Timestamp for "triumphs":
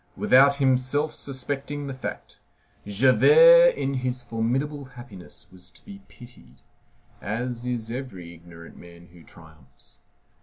9.23-9.99